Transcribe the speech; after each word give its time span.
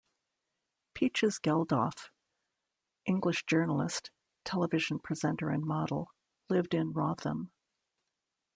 Peaches 0.95 1.37
Geldof, 1.37 2.09
English 3.05 3.45
journalist, 3.45 4.09
television 4.43 4.97
presenter 4.97 5.51
and 5.51 5.63
model, 5.63 6.11
lived 6.49 6.73
in 6.73 6.91
Wrotham. 6.91 7.51